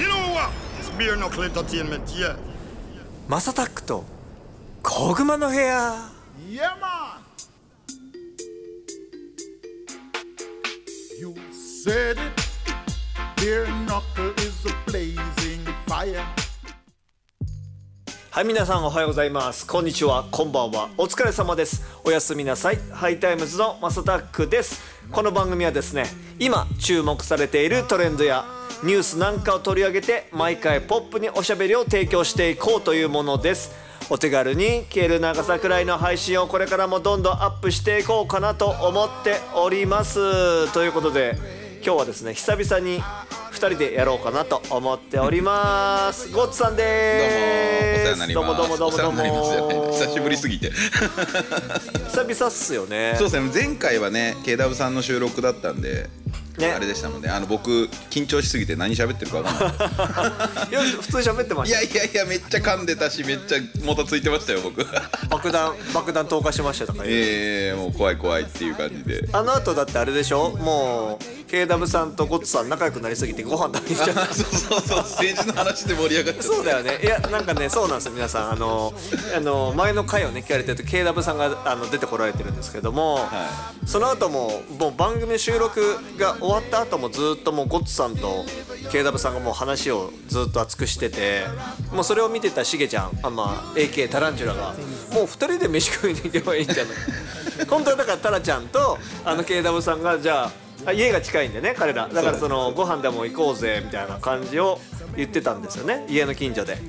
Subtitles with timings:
[0.00, 0.50] You know what?
[0.78, 2.34] It's bare knuckle entertainment, yeah.
[3.28, 4.02] マサタックと
[4.82, 6.10] 小熊の部屋
[6.48, 7.20] Yeah, man.
[11.20, 12.18] You said it.
[13.36, 16.24] Bare knuckle is a blazing fire.
[18.30, 24.80] はい皆さんおはようございますこんにちはこんばんはお疲れ様ですおやすみなさいハイタイムズのマサタックです
[25.12, 26.04] この番組はですね
[26.38, 33.74] 今注目されているトレンドやニュースなんかを取り上げて毎回ポップにおしゃべりを提供していこうというものです
[34.08, 41.36] お手軽に消える長さくらいの配信をこれからもどんどんアップしていこうかなと思っておりますということで
[41.84, 48.34] 今日はですね久々に2人でやろうかなと思っておりますゴッツさんどうもですお世話になります。
[48.34, 49.92] どうもどうもどうもどうも。
[49.92, 50.70] 久しぶりすぎて。
[50.70, 53.50] 久々っすよねそうですね。
[53.52, 56.08] 前回はね、K ダブさんの収録だったんで、
[56.60, 57.28] ねあれでしたもんね。
[57.28, 57.70] あの僕
[58.10, 60.68] 緊張しすぎて何喋ってるかわかんない。
[60.70, 64.84] いや普通に喋ってまいしたやいやいやめっちゃ噛んでたしめっちゃもたついてましたよ僕。
[65.28, 69.28] 爆弾爆弾投下しましたとかええもう怖い怖いっていう感じで。
[69.32, 70.50] あの後だってあれでしょ？
[70.50, 76.42] もう KW さんとゴッツさん仲良くなりすぎてご飯食べに行っちゃった そうそうそう政治の話で盛り上がっちゃった。
[76.44, 78.94] そうだよねいやなんかねそうなんですよ皆さんあの
[79.36, 83.48] あの前の回をね聞かれてると KW さんがあの出てこられてるんですけども、は
[83.86, 88.44] その後ももう番組収録が終わった後もずっともうゴッツさんと
[88.90, 91.42] KW さんがもう話をずっと熱くしてて
[91.92, 94.74] もうそれを見てたしげちゃんあ、まあ、AK タランチュラが
[95.12, 96.90] もう2人で飯食いに行けばいいんじゃな
[97.62, 97.66] い？
[97.68, 100.50] 本当はだからタラちゃんとあの KW さんがじゃあ
[100.86, 104.80] あ家が近いんでね彼らだからそのご飯でも行こうぜみたいな感じを
[105.16, 106.72] 言ってたんですよね家の近所で。
[106.72, 106.80] はい。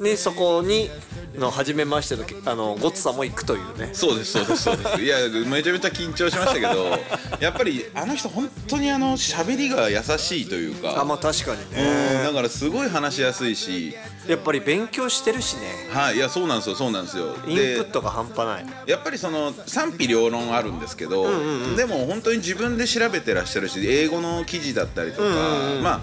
[0.00, 0.90] でそこに
[1.36, 3.90] の初めましてのあのゴッツさんも行くというね。
[3.92, 5.00] そうですそうですそうです。
[5.02, 6.98] いやめちゃめちゃ緊張しましたけど
[7.40, 13.94] やっぱりあの人本当にあの喋りが優しいというかあまあ確かにうんねだからすごい話しやすいし
[14.28, 15.88] やっぱり勉強してるしね。
[15.90, 17.36] はいいやそうなんですよそうなんですよ。
[17.46, 18.66] インプットが半端ない。
[18.86, 21.24] やっぱりその賛否両論あるんですけど、
[21.76, 25.28] でも本当に自分で調べてらっしゃるし英語の記事だったりとか、
[25.82, 26.02] ま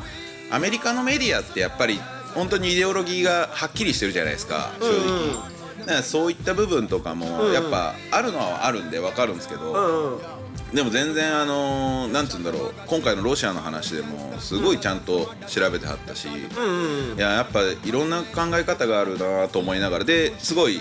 [0.52, 2.00] あアメリカのメディアってやっぱり
[2.40, 5.34] 本当にイデオロギーがはっきりしてるじゃないですか正直、
[5.80, 10.22] だからそういった部分とかもやっぱあるのはあるんで分かるんですけど、
[10.74, 20.80] でも全然あのーなんつうんだろう今回のロシアの話でもすごいちゃんと調べてはったし、いややっぱいろんな考え方があるなと思いながらですごい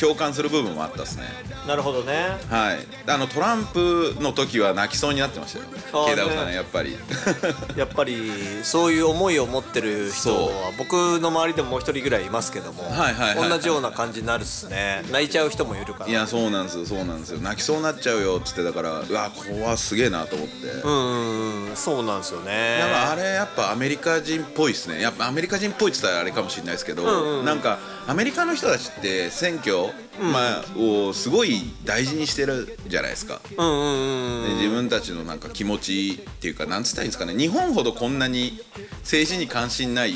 [0.00, 1.24] 共感する部分もあったですね。
[1.66, 2.36] なるほどね。
[2.50, 2.78] はい。
[3.06, 5.64] あのトランプの時は泣きそうになってましたよ。
[5.92, 6.96] あーケイダウさんねねやっぱり。
[7.76, 8.30] やっぱり
[8.62, 15.02] そういう思いを持ってる人は僕の周りでももう一人ぐらいいますけども、はいはい同じような感じになるっすね。
[15.10, 16.10] 泣いちゃう人もいるから。
[16.10, 17.38] いやそうなんですよそうなんですよ。
[17.40, 22.78] 泣きそうになっちゃうよっつってだからうわここはすげえなと思って、うんうんうんそうなんですよね。
[22.80, 25.00] だからあれやっぱアメリカ人っぽいですね。
[25.00, 29.86] やっぱアメリカ人っぽいって言ったらあれかもしれないですけど、なんかアメリカの人たちって選挙、
[30.20, 34.48] まあ、をすごい大事にしてるじゃないですか、うんうんうん。
[34.50, 37.34] で自分たちのなんか気持ちっていうかなんつったらいいんですかね。
[37.34, 38.60] 日本ほどこんなに
[39.00, 40.14] 政治に関心ない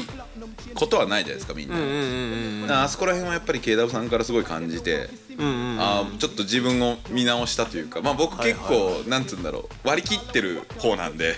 [0.79, 11.35] ことはないじゃないですかみんな、だからあそこら辺はやっぱり KW さんからすごい感じて、あーちょっと自分を見直したというかまあ僕結構、なんつうんだろう割り切ってる方なんで、わ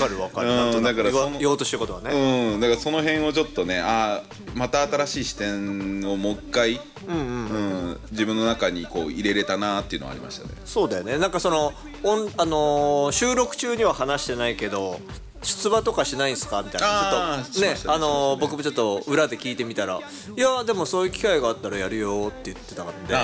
[0.00, 0.48] かるわかる。
[0.76, 2.10] うんだからその言わ言おうとしてることはね。
[2.54, 10.54] うん、だからその辺をちょっとねあーまた新しい視点をもう一回、うん自分の中にこう入れれたなっていうのはありましたね。
[10.64, 11.18] そうだよね。
[11.18, 11.72] なんかその
[12.04, 15.00] オン、あのー収録中には話してないけど
[15.42, 16.62] 出馬とかしないんすか？
[16.62, 17.42] みたいな。
[17.44, 23.14] ちょっとねあの僕もちょっと裏で聞いてみたらいやでもそういう機会があったらやるよって言ってたんで、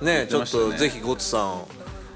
[0.00, 1.64] ねちょっとぜひゴッツさん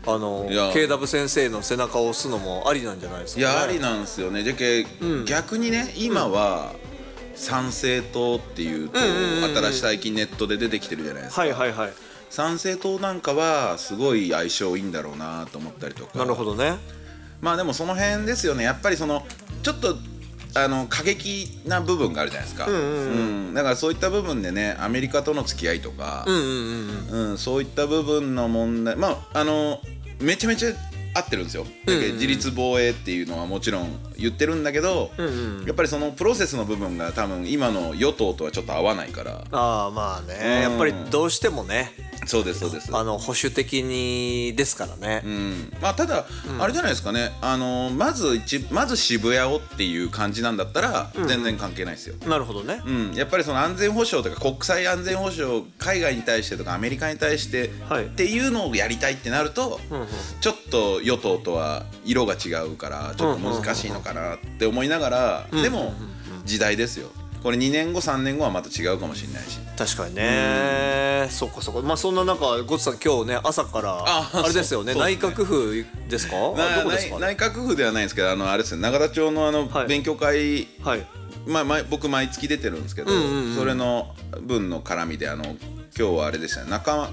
[0.04, 4.42] あの KW 先生の背中を押すのもありなんじゃないですか、ね、いやありなんですよね。
[4.42, 4.86] じゃけ、
[5.26, 6.72] 逆にね今は
[7.34, 11.92] 参政党っていうと、新しい最近ネットで出てきてるじゃないですか、はいはいはい。
[12.30, 16.18] 参政党なんかはすごい相性いいんだろうなと思ったりとか。
[16.18, 16.76] なるほどね
[17.42, 18.64] まあでもその辺ですよね。
[18.64, 19.26] やっぱりその
[19.62, 19.96] ちょっと
[20.54, 28.96] あの過激な部分があるじゃないですか、うんだからそういった部分でねアメリカとの付き合いとか、うんそういった部分の問題。
[28.96, 29.80] まああの
[30.20, 30.72] めちゃめちゃ
[31.14, 35.10] 合ってるんですよ、だけど自立防衛っていうのはもちろん言ってるんだけど、
[35.66, 39.44] やっぱりそのプロセスの部分が多分今の与党とはちょっと合わないから。
[39.52, 40.62] ああまあね。
[40.62, 41.92] やっぱりどうしてもね。
[42.24, 42.96] そうですそうです。
[42.96, 45.72] あの保守的にですからね、うん。
[45.82, 46.24] まあ、ただ、
[46.60, 52.14] あれじゃないですかね、あのまず一まず渋谷をっていう感じなんだったら、全然関係ないですよ。
[52.26, 58.04] なるほどね、うん、やっぱりその安全保障とか国際安全保障海外に対してとかアメリカに対して、はい。
[58.04, 59.80] っていうのをやりたいってなると、
[60.40, 65.94] ちょっと与党とは色が違うからちょっと難しいのかなって思いながら、でも
[66.44, 67.08] 時代ですよ。
[67.42, 69.58] これ2年後3年後はまた違うかもしれないし。
[69.76, 71.26] 確かにね。
[71.28, 71.80] そっかそっか。
[71.82, 74.94] まあそんな中ゴッツさん今日ね朝からああれですよね。
[74.94, 76.36] 内閣府ですか？
[76.86, 79.86] 内内閣府ではないんですけどあのあれですね永田町のあのはい。
[79.88, 81.06] 勉強会、はい。
[81.44, 83.10] まあ、毎僕毎月出てるんですけど、
[83.56, 85.56] それの分の絡みであの今
[85.94, 86.70] 日はあれでしたね。
[86.70, 87.10] 中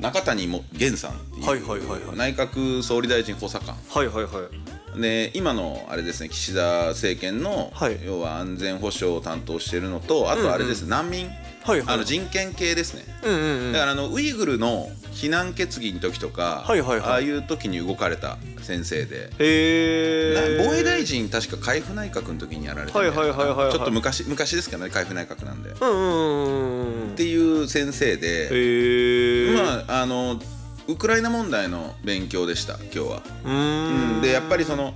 [0.00, 2.16] 中谷も源さんっていう、はいはいはいはい。
[2.16, 3.74] 内閣総理大臣補佐官。
[3.74, 4.48] はいはいは
[4.96, 5.00] い。
[5.00, 7.98] で今のあれですね岸田政権の、はい。
[8.04, 11.28] 要は安全保障を担当してるのとあとあれです、難民、
[11.68, 11.94] はいはい。
[11.94, 13.72] あの人権系ですね、うんうんうん。
[13.72, 17.08] だからあのウイグルの避難決議の時とか、はいはいはい。
[17.08, 19.30] ああいう時に動かれた先生で。
[19.38, 23.18] 防衛大臣確か海部内閣の時にやられたんじゃな。
[23.20, 23.72] はいはいはいはいはい。
[23.72, 27.14] ちょっと昔昔ですけどね海部内閣なんで、っうんうんうんうん。
[27.16, 30.40] ていう先生で、まああの
[30.86, 33.22] ウクライナ問題の勉強でした今日は。
[33.44, 34.22] うーん。
[34.22, 34.94] でやっぱりその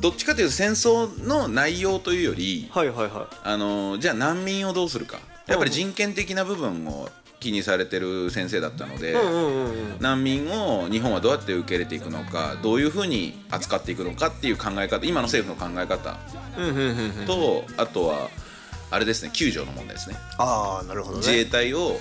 [0.00, 7.08] どっちかというと戦争の内容というよりはいはいはあのじゃあ難民をどうするかやっぱり人権的な部分を
[7.40, 9.16] 気にされてる先生だったので、
[9.98, 16.16] 難民を日本はどうやって受け入れていくのかどういうふうに扱っていくのかっていう考え方今の政府の考え方
[17.26, 18.28] とあとは
[18.92, 20.16] あれですね救助の問題ですね。
[20.38, 21.96] ああなるほど自衛ね隊を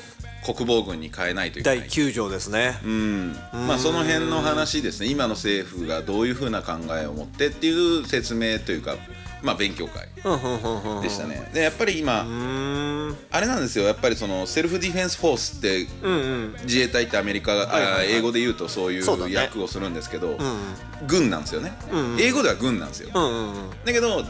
[0.46, 1.80] 国防軍に変えないといけない。
[1.80, 2.80] 第9条ですね。
[2.84, 3.36] うん。
[3.68, 5.08] まあその辺の話ですね。
[5.08, 8.96] 今の政府がどういうふうな考えを持ってっていう説明というか
[9.44, 10.08] まあ勉強会
[11.02, 11.50] でしたね。
[11.54, 12.91] でやっぱり今うーん
[13.32, 15.88] あれなんですよやっぱりそのセルフディフェンスフォースって
[16.64, 20.38] 自衛隊ってアメリカが、は英語で言うとそういう役をするんですけど、うん
[21.08, 23.10] 軍なんですよね、うん英語では軍なんですよ、
[23.84, 24.24] だけど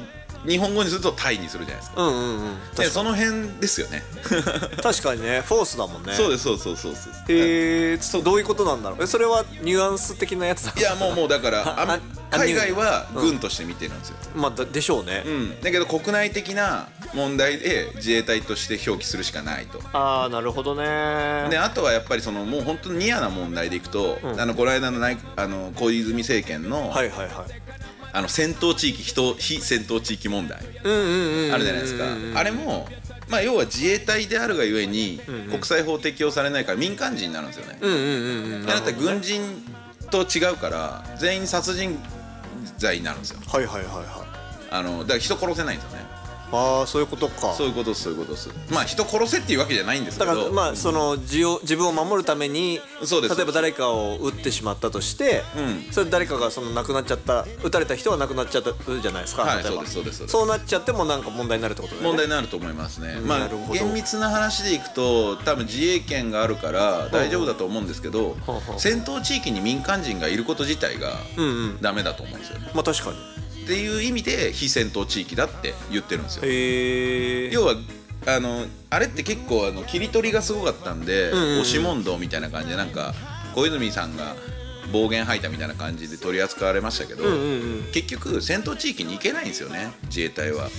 [0.47, 2.57] 日本語にするとタイにするじゃないですか、うんうんうん。
[2.75, 4.03] でその辺ですよね。
[4.81, 5.41] 確かにね。
[5.41, 6.13] フォースだもんね。
[6.13, 9.03] そうですそうそうそうそうへえどういうことなんだろう？
[9.03, 10.73] えそれはニュアンス的なやつだ？
[10.77, 11.99] いやもうもうだから
[12.31, 19.81] 海外は軍として見てるんですよ、まあだでしょうね、うん、だけど国内的な問題で自衛隊として表記するしかないと。
[19.91, 21.49] ああなるほどね。
[21.49, 27.61] であとはやっぱりそのもう本当にニアな問題でいくと、あのこの間の内あの小泉政権の,、はいはいはい
[28.13, 30.59] あの戦闘地域人非戦闘地域問題。
[30.59, 30.61] あ
[31.57, 32.05] るじゃないですか、
[32.35, 32.87] あれも、
[33.29, 37.77] まあ、要は自衛隊であるがゆえに、国際法適用されないから民間人になるんですよね。
[37.81, 38.65] うんうんうんうん。
[38.65, 39.41] でだって軍人
[40.09, 41.97] と違うから全員殺人
[42.77, 43.39] 罪になるんですよ。
[43.47, 44.05] はいはいはいはい。
[44.71, 46.05] あのだから人殺せないんですよね
[46.51, 47.53] ああそういうことか。
[47.53, 48.49] そういうことそういうことです。
[48.69, 50.31] まあ人殺せっていうわけじゃないんですけど。
[50.31, 53.35] だからまあその自を自分を守るためにそうです。
[53.35, 55.91] 例えば誰かを撃ってしまったとして、うん。
[55.91, 60.27] それで誰かがその亡くなっちゃった撃たれた人は亡くなっちゃったじゃないですか、はいそうですそうです。
[60.27, 62.07] そうなっちゃってもなんか問題になるってことだよね。
[62.09, 63.73] 問題になると思いますね、まあなるほど。
[63.73, 68.35] 厳密な話でいくと多分自衛権があるから大丈夫だと思うんですけど
[68.77, 71.81] 戦闘地域に民間人がいること自体がうんうん。
[71.81, 73.17] ダメだと思うんですよね、まあ確かに
[73.71, 77.61] っていう意味で非戦闘地域だって言ってるんですよ。
[77.61, 77.75] 要は
[78.27, 83.13] あのあれって結構あの切り取りがすごかったんで、押し問答みたいな感じでなんか
[83.55, 84.35] 小泉さんが
[84.91, 87.23] 暴言吐いたみたいな感じで取り扱われましたけど、
[87.93, 90.69] 結局戦闘地域に行けないんですよね自衛隊は。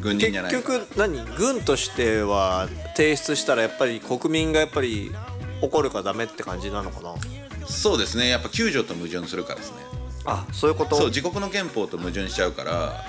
[0.00, 0.50] 軍人じゃない。
[0.50, 1.24] 結局何？
[1.36, 5.12] 軍としては提出したらやっぱり国民がやっぱり
[5.62, 7.14] 怒るからダメって感じなのかな？
[7.66, 8.28] そうですね。
[8.28, 9.76] やっぱ救助と矛盾するからですね
[10.24, 10.96] あそういうこと？
[10.96, 13.04] そう自国の憲法と矛盾しちゃうから。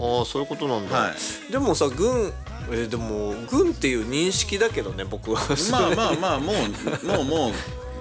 [0.00, 1.52] ああそういうことなんだ、はい。
[1.52, 2.32] でもさ軍
[2.70, 5.40] えーでも軍っていう認識だけどね僕は。
[5.72, 7.52] まあまあまあもうもうもう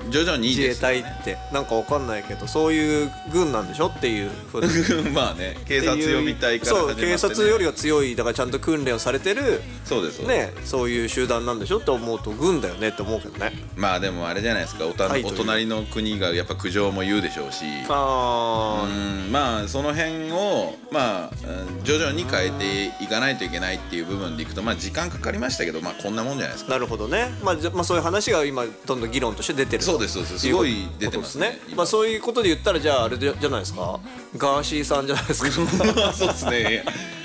[0.09, 1.37] 徐々にいい自衛です隊って。
[1.51, 5.09] なんかわかんないけどそういう軍なんでしょっていうふうに。
[5.11, 10.53] まあね警察予備隊から始まって、ね、そう警察よりは強いだからちゃんと訓練をされてるそうですそうです。
[10.53, 13.53] ねそういう集団なんでしょって思うと軍だよねって思うけどね。
[13.75, 14.85] まあでもあれじゃないですか。
[14.85, 17.65] おた、はいお隣の国がやっぱ苦情も言うでしょうし。
[17.89, 26.71] ああ、うんまあその辺をまあうん徐々に変えていかないといけないっていう部分でいくとまあ時間かかりましたけどまあこんなもんじゃないですか。
[26.71, 30.33] なるほどね、まあ、じゃまあそういう話が今どんどん議論として出てるそうですそうです。
[30.35, 31.77] とすごい出てますねです今。
[31.77, 33.99] まあそういうことで言ったらじゃああれじゃじゃないですか？
[34.37, 35.51] ガーシーさんじゃないですか？
[36.13, 36.83] そうですね。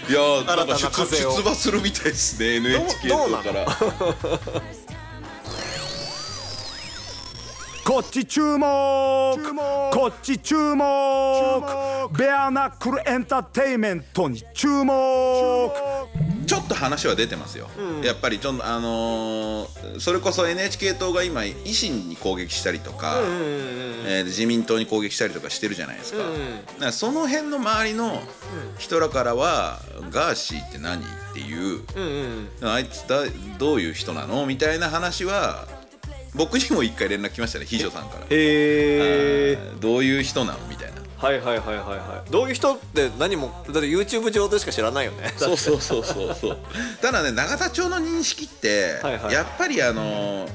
[0.09, 1.31] いやーなんか新たな風を。
[1.31, 3.67] 出出馬するみたいですね NHK どうなのから。
[7.85, 8.65] こっち注目。
[9.93, 10.85] こっち注目。
[12.17, 15.71] ベアナックルエンターテイメントに注目
[16.75, 17.69] と話は出てますよ、
[18.03, 23.17] やっぱりちょっとあのーそれこそ NHK 党が今維新に攻撃したりとか、
[24.07, 26.31] えー自民党に攻撃したりとかしてるじゃないですか,、だか
[26.87, 28.23] らその辺の周りの
[28.79, 31.03] 人らからは、ガーシーって何？
[31.03, 31.81] っていう、
[32.63, 33.23] あいつだ
[33.59, 34.45] どういう人なの？
[34.47, 35.67] みたいな話は
[36.35, 38.25] 僕にも一回連絡来ましたね秘書さんから。
[38.25, 40.59] へえあーどういう人なの？
[40.69, 42.31] みたいなはいはいはいはいはい。
[42.31, 45.33] どういう人って何もだって YouTube 上でしか知らないよね。
[45.37, 46.59] そうそうそうそうそう。
[47.01, 49.33] ただね永田町の認識って、はいはい。
[49.33, 50.49] やっぱりあの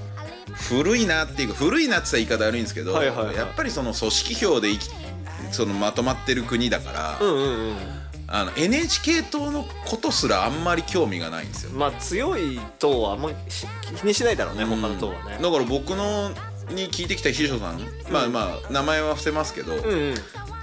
[0.69, 3.35] 古いなっていうか古いなって言ったら言い方悪いんですけど、はいはいはい。
[3.35, 4.69] やっぱりその組織票で
[5.53, 7.77] そのまとまってる国だから、うんうんうん。
[8.27, 11.71] あの NHK 党のことすらあんまり興味がないんですよ。
[11.71, 15.39] まあ強い党はあんまし気にしないだろうね、他の党はね。
[15.41, 16.31] だから僕の
[16.69, 17.79] に聞いてきた秘書さん、
[18.11, 20.15] まあまあ名前は伏せますけど、うんうん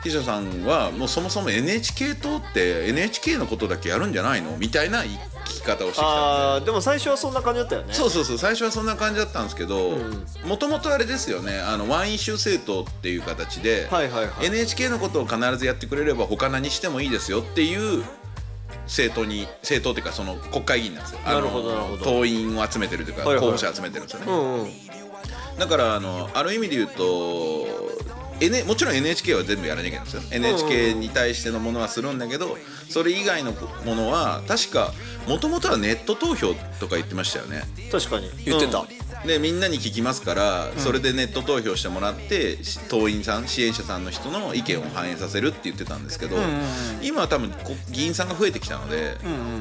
[0.05, 4.55] 秘書さんはもうそもそも NHK 党って NHK のことだけやるんじゃないの？
[4.59, 5.09] みたいな聞
[5.47, 6.67] き方をしてきたんで。
[6.67, 7.95] でも最初はそんな感じだったよね。
[7.95, 9.97] そうそうそう最初はそんな感じだったんですけど
[10.45, 11.59] もともとあれですよね。
[11.59, 14.47] あのワンイシュー政党っていう形で、はいはいはい。
[14.47, 18.05] NHK のことを必ずやってくれれば他何してもいいですよっていう
[18.83, 21.21] 政党に政党っていうかその国会議員なんですよ。
[21.25, 22.05] あのなるほどなるほど。
[22.05, 23.45] 党員を集めてるというか、はいはい。
[23.47, 24.71] 候補者集めてるんですよね、うんうん。
[25.59, 27.67] だからあのある意味で言うと、
[28.41, 30.23] N、もちろん NHK は全部やらなきゃいけないんですよ。
[30.31, 32.57] NHK に対してのものはするんだけど
[32.89, 34.93] それ以外のものは確か
[35.29, 37.63] もともとはネット投票とか言ってましたよね。
[37.91, 38.31] 確かに。
[38.45, 39.27] 言ってた、うん。
[39.27, 46.37] でみんなに聞きますから、それでネット投票してもらってし党員さん支援者さんの人の意見を反映させるって言ってたんですけど、
[47.03, 49.17] 今は多分こ議員さんが増えてきたので、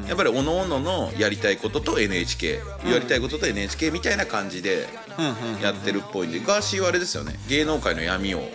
[0.06, 4.86] やっぱり各々のやりたいことと NHK、やりたいことと NHK みたいな感じで
[5.62, 7.38] やってるっぽいんでガーシーはあれですよね。
[7.48, 8.46] 芸能界の闇を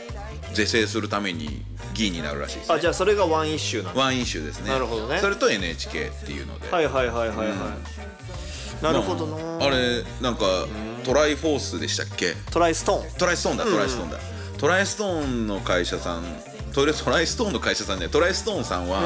[0.53, 1.63] 是正するために
[1.93, 4.69] 議員になるらしいです、ね、あじゃあそれがワンイシューなのワンイシューですね。
[4.69, 5.19] なるほどね。
[5.19, 9.65] それと NHK っていうので、はいはいはいはいはい、なるほどな。
[9.65, 10.67] あれなんか
[11.03, 12.33] トライフォースでしたっけ？
[12.51, 13.17] トライストーン。
[13.17, 14.19] トライストーンだトライストーンだ、
[14.57, 16.23] トライストーンの会社さん
[16.73, 18.09] トラトライストーンの会社さんね。
[18.09, 19.01] トライストーンさんは、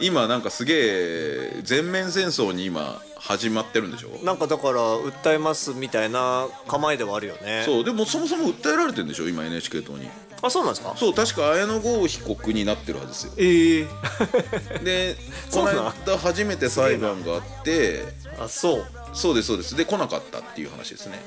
[0.00, 4.24] 今なんかすげえ全面戦争に今始まってるんでしょ？
[4.24, 7.64] なんかだから訴えますみたいな構えではあるよね。
[7.66, 9.28] そうでもそもそも訴えられてるんでしょ？
[9.28, 10.08] 今 NHK 党に
[10.42, 10.94] あそうなんですか？
[10.96, 13.32] そう確か綾野剛被告になってるはずですよ。
[13.36, 14.78] ええ。
[14.84, 15.16] で
[15.50, 18.04] そうなのこの間初めて裁判があって
[18.38, 18.86] あそう。
[19.12, 19.76] そうですそうです。
[19.76, 21.20] で来なかったっていう話ですね。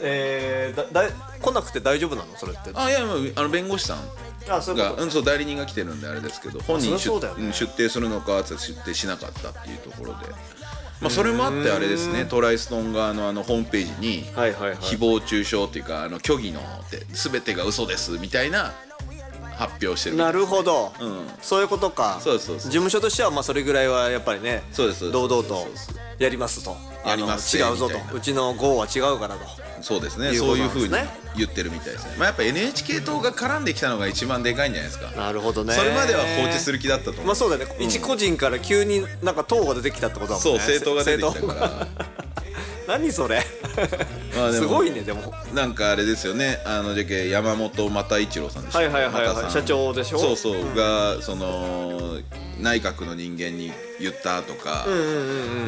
[0.00, 2.36] えー、だだ来なくて大丈夫なの？
[2.38, 2.70] それって。
[2.74, 3.00] あいや
[3.36, 3.98] あの弁護士さん
[4.48, 10.18] あそうがうん、そう代理人が来てるんであれですけど本人出,、ん出廷するのか出廷しなかったっていうところで、
[11.00, 14.78] まあ、それもあってあれですねトライストン側のあのホームページにはいはいはい。
[14.78, 18.72] 誹謗中傷っていうかあの虚偽のって全てが嘘ですみたいな
[19.56, 20.16] 発表してる。
[20.16, 21.26] ないるほど、うん。
[21.42, 22.18] そういうことか。
[22.20, 25.28] そうそうそう事務所としてはまあそれぐらいはやっぱりねそうですそうです。
[25.28, 25.66] 堂々と
[26.18, 26.76] やりますと。
[27.06, 27.56] やります。
[27.56, 27.98] 違うぞと。
[28.14, 29.40] うちの GO は違うからと。
[29.82, 30.28] そうですね。
[30.28, 30.94] いうことそういうふうに
[31.36, 35.10] 言ってるみたいですね、まあ、やっぱ NHK 党が絡んできたのが一番でかいんじゃないですか。
[35.10, 35.74] なるほどね。
[35.74, 40.42] それまでは放置する気だったと思う、まあそうだよね、一個人から急になんか党が出てきたってことだもんね。
[40.42, 41.86] そう政党が出てきた政から。
[41.86, 42.24] 党。
[42.86, 43.42] 何それ？
[44.36, 45.32] まあすごいねでも。
[45.54, 46.62] なんかあれですよね。
[46.66, 49.50] あのじゃけ山本又一郎さんでしたはいはいはいはい。
[49.50, 50.18] 社長でしょ？
[50.18, 52.18] そうそう、がその
[52.60, 54.86] 内閣の人間に言ったとか、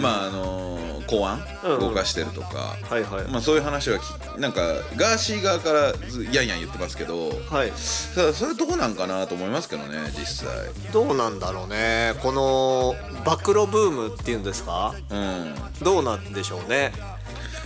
[0.00, 1.80] まああの公安うんうん。
[1.80, 3.24] 動かしてるとか、はいはい。
[3.28, 4.02] まあそういう話はき
[4.40, 4.60] なんか
[4.96, 7.72] ガーシー側からずやんやん言ってますけどはい。
[7.74, 10.48] それどこなんかなと思いますけどね実際。
[10.92, 12.14] どうなんだろうね。
[12.22, 14.94] この暴露ブームっていうんですか？
[15.10, 15.54] うん。
[15.82, 16.92] どうなんでしょうね。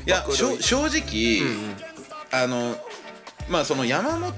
[0.06, 1.42] いやしょ暴露正直、
[2.32, 2.76] あの
[3.48, 4.32] まあその山本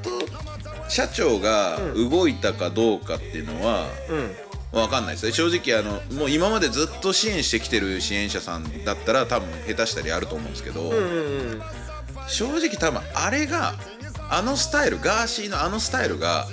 [0.88, 4.34] 社長が動いたかどうかっていうのは、うん
[4.72, 5.26] わかんないです。
[5.26, 11.00] ね正直あのもう今までずっと支援してきてる支援者さんだったら多分下手したりあると思うんですけど、うんう
[11.56, 11.62] ん
[12.28, 13.74] 正直多分あれが
[14.30, 16.46] あのスタイルガーシーのあのスタイルが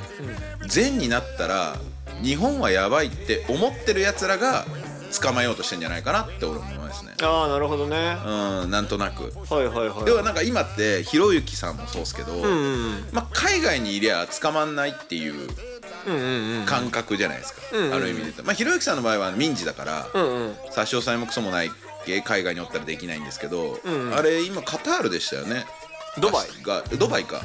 [0.67, 1.75] 善になったら
[2.23, 4.65] 日本はやばいって思ってるやつらが
[5.21, 7.13] 捕まえようとしてんじゃないかなって俺思いますね。
[7.21, 8.17] ああなるほどね。
[8.25, 9.31] うんなんとなく。
[9.49, 10.03] はいはいはい。
[10.07, 15.55] 要はなんか今ってひろゆきさんもそうですけど、うんうんまあ、海外にいりゃ捕まんないっていううんうんうん
[16.65, 20.55] 感覚じゃないですか、うんうんある意味で言まあひろゆきさんの場合は民事だから、うんうん。
[20.71, 21.71] 差し押さえもクソもない
[22.05, 25.65] け海外におったらできないんですけど、うんあれ今カタールでしたよね。
[26.19, 26.63] ドバイ。
[26.63, 27.41] がドバイか、ん。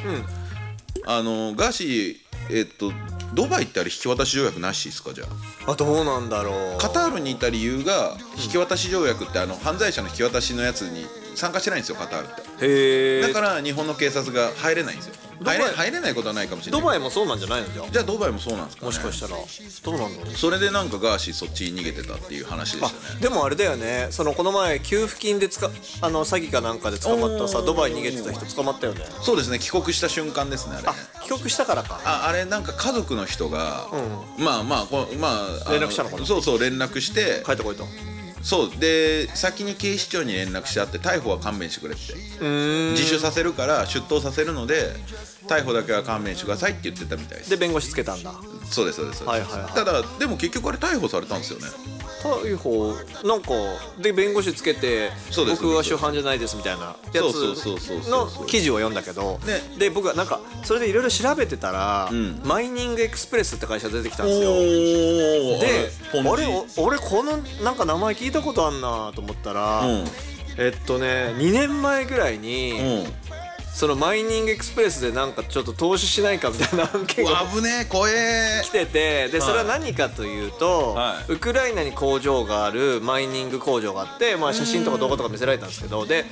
[1.06, 2.16] あのガーシー
[2.50, 2.92] えっと
[3.34, 5.24] ドバイってあれ引き渡し条約なしですかじゃ
[5.66, 5.72] あ。
[5.72, 6.78] あどうなんだろう。
[6.78, 12.66] カタールにいた理由が引き渡し条約ってあの犯罪者の引き渡しのやつに参加してないんですよカタールって。
[12.66, 16.80] へえだから日本の警察が入れないんですよ入れ入れないことはないかもしれない。
[16.80, 17.68] ドバイもそうなんじゃないの？
[17.72, 17.86] じゃあ。
[17.90, 19.36] じゃあドバイもそうなんですか、ね、もしかしたら。
[19.36, 20.34] どうなんだろう？
[20.34, 24.08] それでなんかガーシーそっちに逃げてたっていう話であしたねでもあれだよね。
[24.10, 25.70] そのこの前給付金でつか
[26.00, 29.04] あの詐欺かなんかで捕まったさドバイ逃げてた人捕まったよね。
[29.22, 29.58] そうですね。
[29.58, 30.88] 帰国した瞬間ですねあれ
[31.22, 32.00] 帰国したからか。
[32.04, 33.88] ああれなんか家族の人が、
[34.38, 36.26] まあまあこまあ連絡したのかな？
[36.26, 37.84] そうそう連絡して帰ってこいと
[38.44, 42.12] そうで先に警視庁に連絡してあって逮捕は勘弁してくれって。
[42.92, 44.92] 自首させるから出頭させるので
[45.48, 47.50] 逮捕だけは勘弁してくださいって言ってたみたいです。
[47.50, 48.34] で弁護士つけたんだ。
[48.70, 51.66] そうですそうですただでも結局あれ逮捕されたんですよね
[52.24, 53.50] 逮捕なんか
[53.98, 59.60] で弁護士つけて僕は初犯じゃないですみたいなやつの記事を読んだけど、ね。
[59.78, 62.40] で僕はなんかそれでいろいろ調べてたら、ん。
[62.44, 64.54] マイニングエクスプレスって会社出てきたんですよ。
[65.60, 70.04] であれお俺このなんか名前聞いたことあんなと思ったら、うん。
[70.56, 73.23] えっとね2年前ぐらいに、うん
[73.74, 78.62] そのマイニングエクスプレスでなんかちょっと投資しないかみたいな 案件が危ねえ怖え。
[78.64, 81.32] 来ててでそれは何かというと、はい。
[81.32, 86.24] ウクライナに工場があるマイニング工場があって、まあ、写真とか動画とか見せられたんですけどで、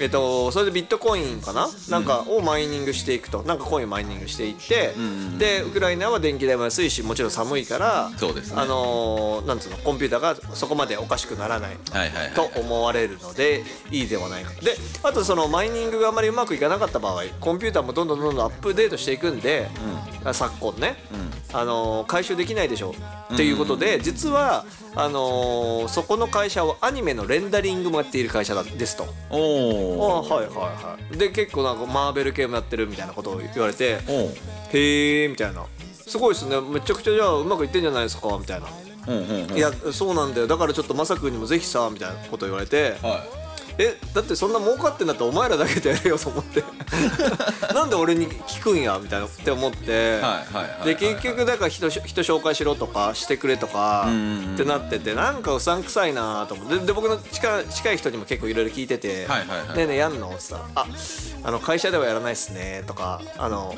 [0.00, 1.68] えっと、それでビットコインかな？
[1.88, 3.42] なんかをマイニングしていくと。
[3.44, 4.92] なんかコインをマイニングしていって、
[5.38, 8.60] でウクライナは電気代も安いしもちろん寒いからそうですね。
[8.60, 9.76] あのーなんつうの？
[9.78, 12.34] コンピューターがそこまでおかしくならないはいはいはい。
[12.34, 14.50] と思われるのでいいではないか。
[14.62, 19.68] であとそのマイニングがあまりうまくいかなかった場合コンピューターもどんどんどんどんアップデートしていくんで、
[20.32, 20.96] 昨今ね、
[21.52, 22.94] あのー回収できないでしょ。
[23.32, 24.64] っていうことで、実は
[24.96, 29.04] あのーそこの会社はアニメのレンダリングもやっている会社だですと。
[29.30, 31.16] おあおはいはいはい。
[31.18, 33.98] で結構なんかマーベル系もやってるみたいなことを言われて
[34.72, 35.64] へえみたいな。
[36.06, 36.60] すごいですね。
[36.60, 38.66] めちゃくちゃじゃあうまくいってんじゃないですかみたいな。
[39.06, 39.56] うんうんうん。
[39.56, 40.46] いやそうなんだよ。
[40.46, 43.24] だからちょっとまさくんにもぜひさみたいなこと言われては
[43.78, 46.62] えだってそんな儲かってんだったらお前らだけでやれよと思って。
[47.74, 50.20] なんで俺に聞くんやみたいなって思って、
[50.84, 54.08] で結局だから人人紹介しろとかしてくれとか
[54.54, 56.74] ってなっててなんかうさんくさいなと思って。
[56.78, 59.34] でで僕の近い近い人にも結構いろいろ聞いててね
[59.76, 60.86] えねえやんの?」って言ったら「あ
[61.44, 63.76] あの会社ではやらないっすね」とか「あの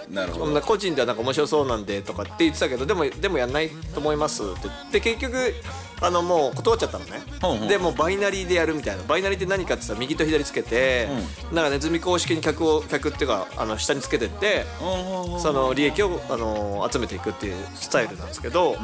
[0.65, 4.67] 個人ではなんか面白そうなんで」とかって言ってたけどでもでもやんないと思いますって。
[4.67, 5.55] 言って結局
[6.01, 7.69] あのもう断っちゃったのね、ほうほう。
[7.69, 9.03] でもうバイナリーでやるみたいな。
[9.05, 11.09] バイナリーって何かって言ったら右と左つけて、
[11.53, 18.77] なんかネズミ公式に客を客っていうかあの下につけてっておその利益をあの集めていくっていうスタイルなんですけど、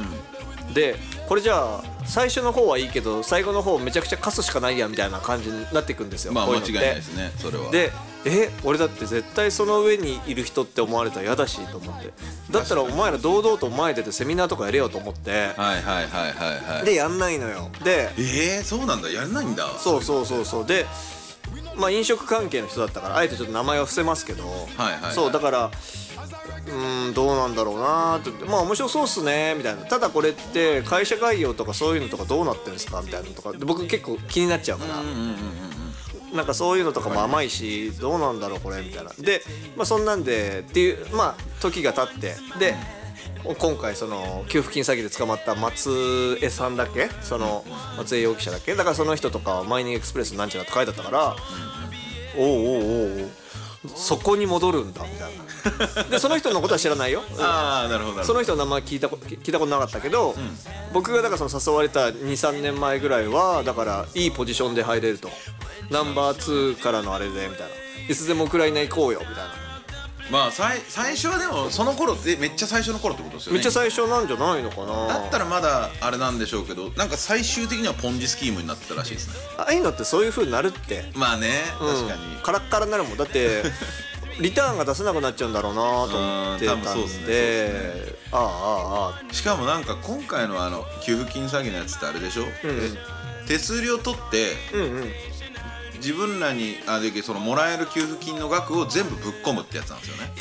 [0.74, 0.96] で
[1.28, 6.32] これじゃあ最初の方はいいけど最後の方めちゃくちゃ貸すしかないやみたいな感じになっていくんですよ。
[6.32, 7.70] まあ間違いないですねそれは。
[7.70, 7.92] で
[8.24, 12.12] え俺だって絶対その上にいる人って思われたら嫌だしと思って。
[12.50, 15.30] だったらお前ら堂々と前出てセミナーとかやれよと思って。
[15.30, 16.84] はいはいはいはいはい。
[16.84, 17.70] でやんないのよ。
[17.84, 19.10] でえー、そうなんだ。
[19.10, 19.68] やらないんだ。
[19.78, 20.66] そうそうそうそう。
[20.66, 20.86] で
[21.76, 24.44] まあ飲食関係の人だったからあえてちょっと名前は伏せますけど、
[24.76, 25.14] はいはい。
[25.14, 25.70] そうだから
[26.66, 28.30] うーんどうなんだろうなーって。
[28.30, 29.82] 言ってまあ面白そうっすねみたいな。
[29.86, 33.52] ただこれって会社概要とかそういうのとかどうなってるんですかみたいなのとか。
[33.52, 35.02] で僕結構気になっちゃうから、
[36.36, 39.10] なんかそういうのとかも甘いしどうなんだろうこれみたいな。
[39.18, 39.42] で、
[39.76, 42.36] まあ、そんなんでっていうまあ時が経って。
[42.58, 42.74] で
[43.44, 47.64] 今回その給付金詐欺で捕まった松江さんだっけその
[47.96, 48.76] 松江容疑者だっけ。
[48.76, 51.36] だからその人とかはマイニングエクスプレスなんちゃらって書いてあったから、
[52.38, 53.30] おうおうおうおう
[53.96, 55.32] そこに戻るんだみたい
[55.96, 56.02] な。
[56.10, 57.22] でその人のことは知らないよ。
[57.38, 60.34] ああなるほどその人の名前聞いたこ聞いたことなかったけど、
[60.92, 65.30] 僕がだからその誘われた23年前ぐらいはだからいいポジションで入れると。
[65.90, 67.74] ナンバー2からのあれでみたいな。
[68.08, 69.71] いつでもウクライナ行こうよみたいな
[70.30, 73.58] まあ最最初はでもその頃ってめっちゃ最初の頃ってことですよね。
[73.58, 75.06] めっちゃ最初なんじゃないのかな。
[75.08, 79.34] だったらまだあれなんでしょうけどなんか最終的にはポンジスキームになってたらしいですね。
[79.58, 81.04] ああいうのってそういう風になるって。
[81.14, 83.16] まあね確かに、うん、カラッカラになるもん。
[83.16, 83.62] だって
[84.40, 88.44] リターンが出せなくなっちゃうんだろうなと思ってたんうん多分そうっすねであああ
[89.10, 92.90] ああしかもなんか今回のあの給付金詐欺のやつってあれでしょ、え
[93.46, 95.12] 手数料取ってうんうん
[96.02, 100.32] 自分らにあでそのもらえる給付金の額を全部ぶっ込むってやつなんですよね。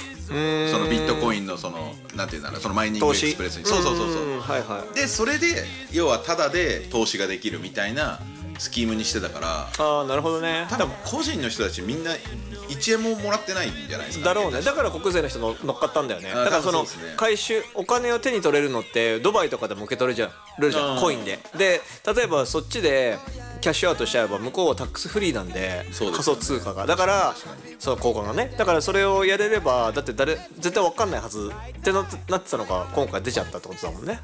[0.71, 3.65] そのビットコインのそのなんていうんだろうそのマイニングエクスプレスに。
[3.65, 4.24] そうそうそうそう。
[4.24, 4.95] うんはいはい。
[4.95, 8.19] でそれで要はタダで投資ができるみたいな
[8.58, 10.67] スキームにしてたからああなるほどね。
[10.69, 14.62] 多分個人の人たちみんな1円ももらってないんじゃないですか、だろうね。
[14.62, 16.32] だから国税の人の乗っかったんだよね。
[16.32, 16.86] あだからその
[17.17, 20.24] 回収お金を手に取れるのってドバイとかでも受け取れ
[20.60, 21.00] るじゃん。
[21.00, 21.39] コインで。
[21.58, 21.82] で
[22.15, 23.17] 例えばそっちで
[23.62, 26.86] キャッシュアウトしちゃえば向こうはタックスフリーなんで仮想通貨が。
[26.86, 27.36] だから
[27.80, 28.54] その交換がね。
[28.58, 34.19] だからそれをやれればだって誰絶対分かんないはずってなってなってたのが今回出ちゃったってことだもんね。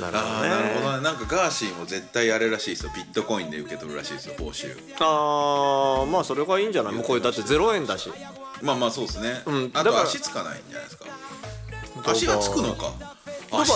[0.00, 0.96] なるほああどねなるほど。
[0.98, 2.92] ねなんかガーシーも絶対あれらしいですよ。
[2.94, 4.76] ビットコインで受け取るらしいですよ報酬。
[4.98, 6.94] あーまあそれがいいんじゃない？
[6.94, 8.10] もうこれだって0円だし。
[8.60, 9.70] まあまあそうですね、うん。
[9.74, 11.04] あだからと足つかないんじゃないですか。
[12.06, 12.92] 足がつくのか
[13.50, 13.66] ドバイ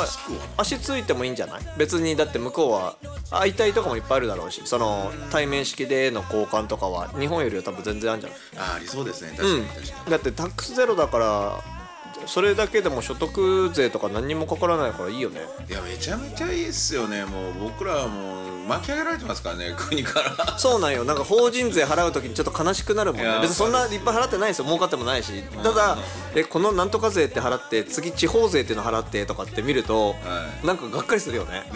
[0.59, 1.61] 足ついてもいいんじゃない？
[1.77, 2.97] 別にだって向こうは
[3.31, 8.39] 会いたいとかもいっぱいあるだろうしその対面式での交換とかは日本よりは多分全然あるんじゃない？
[8.57, 9.31] あーありそうですね。
[9.37, 9.61] 確かうん。
[9.61, 11.61] に確かに、だってタックスゼロだから
[12.27, 15.41] それだけでも所得税とか何にもかからないからいいよね。
[15.69, 17.25] いやめちゃめちゃいいっすよね。
[17.25, 20.59] もう僕らはもう巻き上げられてますからね 国から。
[20.59, 21.05] そうなんよ。
[21.05, 23.39] なんか法人税払う時にちょっと悲しくなるもんね。
[23.41, 24.65] 別にそんないっぱい払ってないですよ。
[24.67, 25.43] 儲かってもないし。
[25.63, 25.99] ただ
[26.35, 30.15] えこのなんとか税って払って次地方税っていうの払ってとかって見ると、は
[30.63, 30.67] い。
[30.67, 31.71] なんかがっかりするよね。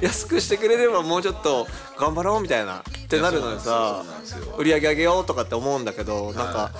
[0.00, 1.66] 安くしてくれればもうちょっと
[1.98, 3.68] 頑張ろうみたいなってなるのです。
[3.68, 6.70] よそうなんですよ売り上げ上げようとかって思うんだけどなんか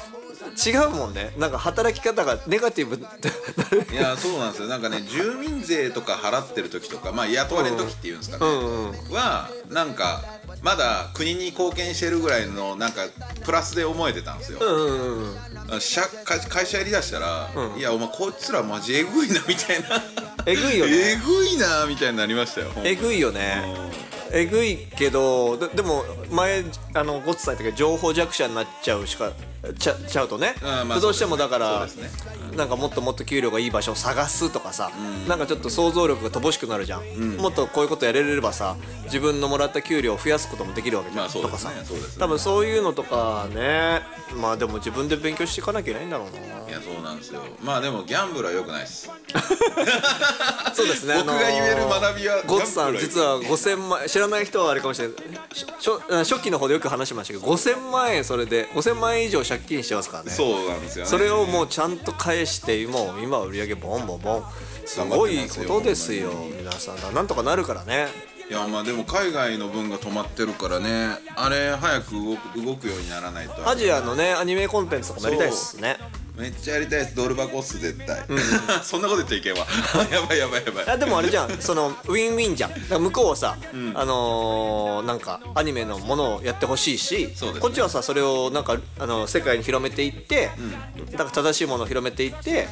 [0.55, 1.33] 違うもんね。
[1.37, 4.69] なんか働き方がネガティブいやそうなんですよ。
[4.69, 10.23] なんかね住民税とか払ってる時とかまあ雇われる時っていうんですかね、うんうんはなんか
[10.63, 13.03] まだ国に貢献してるぐらいのなんか
[13.45, 20.03] プラスで思えてたんですよ、うんうんうん社会会社やりだしたら、いやお前こいつらマジえぐいなみたいな。
[20.47, 20.93] えぐいよね。
[21.17, 23.63] えぐいなみたいになりましたよえぐいよね
[24.35, 29.33] えぐいけどででも前あのゴッツさん言ったけど情報弱者になっちゃうしか
[29.79, 32.19] ちゃちゃうとね、うんまあどうしてもだから、そうです
[32.51, 32.57] ね。
[32.57, 34.91] なんかもっともっと給料がいい場所を探すとかさ、
[35.27, 41.71] なんかちょっと想像力が乏しくなるじゃん、もっとこういうことやれればさ自分のもらった給料を増やすこともできるわけじゃん、まあそうとかさ。
[41.71, 41.77] ね。
[42.19, 44.03] 多分そういうのとかね。
[44.37, 46.64] まあでも自分で勉強していかなきゃいけないんだろうな。
[46.64, 47.41] いやそうなんですよ。
[47.63, 49.11] まあでもギャンブルは良くないです。
[50.75, 55.17] そうですね僕が言える学びはゴッツさん実は5000万知らない人はあれかもしれない。
[55.53, 56.01] し初
[56.35, 60.31] 初期の方でよく話しましたけど5000万円それで5000万円以上借金してますからね。
[60.31, 61.11] そうなんですよね。
[61.11, 64.45] それをもうちゃんと返してもう今は売り上げボンボンボン。
[64.87, 67.15] すごいことですよ皆さん。
[67.15, 68.35] なんとかなるからね。
[68.49, 73.67] いやまあでも海外の分が止まってるからねあれ早く動く動くようにならないと。
[73.67, 75.97] アジアのねアニメコンテンツとかもやりたいですね
[76.37, 78.25] めっちゃやりたいですドル箱っす絶対、
[78.83, 79.67] そんなこと言っちゃ いけんわ
[80.11, 80.89] やばいやばいやばい。
[80.89, 81.59] あでもあれじゃん。
[81.61, 82.71] そのウィンウィンじゃん。
[82.71, 83.57] だから向こうはさ、
[83.95, 87.61] あのーなんかアニメのものをやってほしいし、ね。
[87.61, 90.51] こっちはさそれをなんかあの世界に広めていって、
[91.13, 92.69] だから正しいものを広めていって、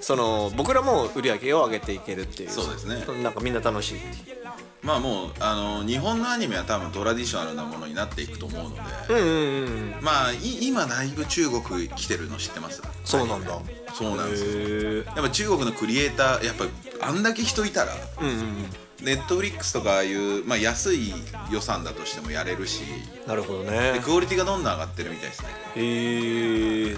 [0.00, 2.50] その僕らも売り上げを上げていけるっていう。
[2.50, 3.02] そうですね。
[3.22, 4.45] なんかみんな楽しいっていう
[4.82, 12.82] まあもうあの日本のアニメは多分トラディショナルなものになっていくと思うので、うんうんうんまあい今だいぶ中国来てるの知ってます？
[13.04, 13.58] そうなんだ。
[13.94, 16.66] そうなんですやっぱ中国のクリエイターやっぱ
[17.08, 18.66] あんだけ人いたらうんうん
[19.02, 21.12] ネットフリックスとかああいう、まあ、安い
[21.50, 22.82] 予算だとしてもやれるし
[23.26, 26.96] なるほどでねクオリティがどんどん上がってるみたいですねへえいや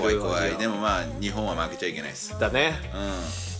[0.00, 2.74] 怖い怖いでもまあ日本は負けちゃいけないですだね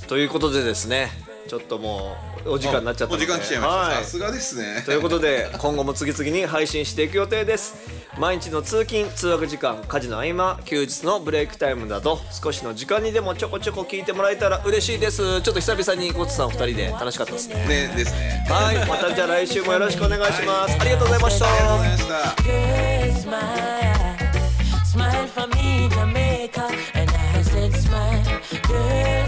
[0.02, 1.10] うんということでですね
[1.50, 3.24] ちょっともうお時間になっちゃったので。
[3.24, 4.84] お時間来ちゃいました、はい、さすがですね。
[4.86, 7.74] ということで今後も次々に配信していく予定です。
[8.16, 15.42] 毎日の通勤通学時間家事の合間休日のブレイクタイムなど少しの時間にでもちょこちょこ聞いてもらえたら嬉しいです。
[15.42, 17.56] ちょっと久々にコツさん二人で楽しかったですね。
[17.66, 18.46] ねですね。
[18.48, 18.86] はい。
[18.86, 21.46] またじゃあ来週もよろしくお願いします、はい、ありがとうございました。
[21.46, 23.30] ありがとうございました。
[24.86, 25.26] Smile.
[25.34, 29.19] For me, Jamaica, and I said smile.